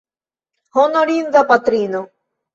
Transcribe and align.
Honorinda 0.83 1.41
patrino! 1.53 2.01